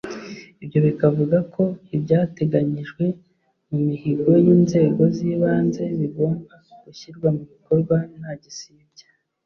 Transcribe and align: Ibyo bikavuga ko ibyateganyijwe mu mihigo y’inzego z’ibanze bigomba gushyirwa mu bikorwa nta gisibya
Ibyo 0.63 0.79
bikavuga 0.87 1.37
ko 1.53 1.63
ibyateganyijwe 1.95 3.03
mu 3.69 3.77
mihigo 3.87 4.31
y’inzego 4.45 5.01
z’ibanze 5.15 5.83
bigomba 5.99 6.53
gushyirwa 6.83 7.27
mu 7.35 7.43
bikorwa 7.51 7.95
nta 8.19 8.31
gisibya 8.43 9.05